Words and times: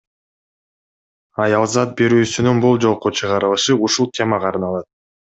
Аялзат 1.43 1.93
берүүсүнүн 1.99 2.63
бул 2.63 2.81
жолку 2.87 3.13
чыгарылышы 3.21 3.77
ушул 3.89 4.11
темага 4.21 4.51
арналат. 4.53 4.89